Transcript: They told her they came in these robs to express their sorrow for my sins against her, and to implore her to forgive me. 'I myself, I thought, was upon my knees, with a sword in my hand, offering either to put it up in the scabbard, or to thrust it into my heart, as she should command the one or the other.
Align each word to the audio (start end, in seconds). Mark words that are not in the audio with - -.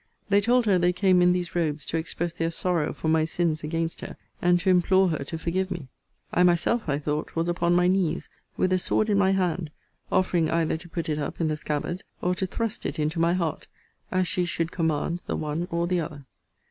They 0.29 0.41
told 0.41 0.65
her 0.65 0.79
they 0.79 0.93
came 0.93 1.21
in 1.21 1.31
these 1.31 1.53
robs 1.53 1.85
to 1.85 1.97
express 1.97 2.33
their 2.33 2.49
sorrow 2.49 2.91
for 2.91 3.07
my 3.07 3.23
sins 3.23 3.63
against 3.63 4.01
her, 4.01 4.17
and 4.41 4.59
to 4.59 4.71
implore 4.71 5.09
her 5.09 5.23
to 5.25 5.37
forgive 5.37 5.69
me. 5.69 5.89
'I 6.33 6.41
myself, 6.41 6.89
I 6.89 6.97
thought, 6.97 7.35
was 7.35 7.47
upon 7.47 7.75
my 7.75 7.87
knees, 7.87 8.27
with 8.57 8.73
a 8.73 8.79
sword 8.79 9.11
in 9.11 9.19
my 9.19 9.29
hand, 9.33 9.69
offering 10.11 10.49
either 10.49 10.75
to 10.75 10.89
put 10.89 11.07
it 11.07 11.19
up 11.19 11.39
in 11.39 11.49
the 11.49 11.55
scabbard, 11.55 12.01
or 12.19 12.33
to 12.33 12.47
thrust 12.47 12.83
it 12.83 12.97
into 12.97 13.19
my 13.19 13.33
heart, 13.33 13.67
as 14.11 14.27
she 14.27 14.43
should 14.43 14.71
command 14.71 15.21
the 15.27 15.35
one 15.35 15.67
or 15.69 15.85
the 15.85 15.99
other. 15.99 16.25